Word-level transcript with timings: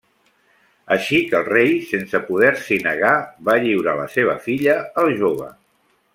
Així 0.95 1.19
que 1.33 1.37
el 1.39 1.45
rei 1.49 1.69
sense 1.89 2.21
poder-s'hi 2.31 2.79
negar, 2.87 3.13
va 3.51 3.59
lliurar 3.67 3.95
la 4.01 4.09
seva 4.17 4.39
filla 4.49 4.79
al 5.05 5.15
jove. 5.23 5.53